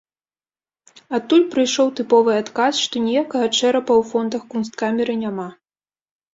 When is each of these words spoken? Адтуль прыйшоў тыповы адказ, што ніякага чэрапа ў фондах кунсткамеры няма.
Адтуль 1.17 1.45
прыйшоў 1.51 1.91
тыповы 1.99 2.31
адказ, 2.45 2.73
што 2.87 2.95
ніякага 3.07 3.53
чэрапа 3.59 3.85
ў 3.85 4.03
фондах 4.15 4.51
кунсткамеры 4.57 5.13
няма. 5.25 5.49